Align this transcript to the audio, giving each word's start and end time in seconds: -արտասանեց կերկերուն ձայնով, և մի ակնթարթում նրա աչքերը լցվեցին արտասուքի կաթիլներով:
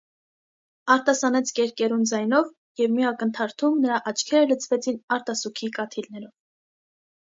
-արտասանեց 0.95 1.51
կերկերուն 1.59 2.09
ձայնով, 2.13 2.49
և 2.83 2.97
մի 2.97 3.07
ակնթարթում 3.13 3.79
նրա 3.87 4.03
աչքերը 4.15 4.53
լցվեցին 4.53 5.03
արտասուքի 5.21 5.75
կաթիլներով: 5.81 6.39